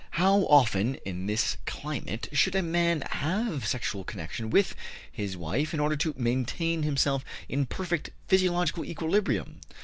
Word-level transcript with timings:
How 0.17 0.47
often, 0.47 0.95
in 1.05 1.27
this 1.27 1.57
climate, 1.67 2.27
should 2.31 2.55
a 2.55 2.63
man 2.63 3.01
have 3.07 3.67
sexual 3.67 4.03
connection 4.03 4.49
with 4.49 4.73
his 5.11 5.37
wife 5.37 5.75
in 5.75 5.79
order 5.79 5.95
to 5.97 6.15
maintain 6.17 6.81
himself 6.81 7.23
in 7.47 7.67
perfect 7.67 8.09
physiological 8.27 8.83
equilibrium? 8.83 9.59